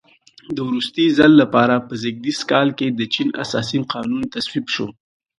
[0.55, 4.87] د وروستي ځل لپاره په زېږدیز کال کې د چین اساسي قانون تصویب شو.